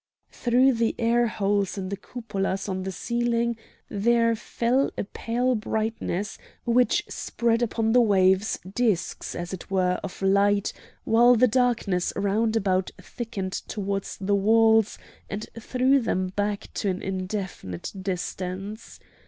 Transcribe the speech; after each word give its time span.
Through 0.31 0.73
the 0.73 0.95
air 0.97 1.27
holes 1.27 1.77
in 1.77 1.89
the 1.89 1.95
cupolas 1.95 2.67
on 2.67 2.81
the 2.81 2.91
ceiling 2.91 3.55
there 3.87 4.35
fell 4.35 4.89
a 4.97 5.03
pale 5.03 5.53
brightness 5.53 6.39
which 6.65 7.03
spread 7.07 7.61
upon 7.61 7.91
the 7.91 8.01
waves 8.01 8.57
discs, 8.67 9.35
as 9.35 9.53
it 9.53 9.69
were, 9.69 9.99
of 10.03 10.23
light, 10.23 10.73
while 11.03 11.35
the 11.35 11.47
darkness 11.47 12.11
round 12.15 12.55
about 12.55 12.89
thickened 12.99 13.53
towards 13.53 14.17
the 14.17 14.33
walls 14.33 14.97
and 15.29 15.47
threw 15.59 15.99
them 15.99 16.29
back 16.35 16.73
to 16.73 16.89
an 16.89 17.03
indefinite 17.03 17.91
distance. 18.01 18.99